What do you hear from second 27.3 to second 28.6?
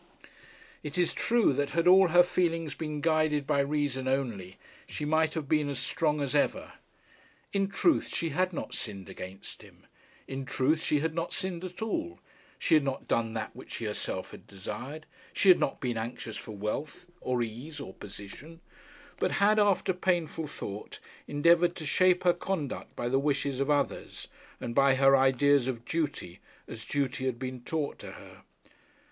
been taught to her.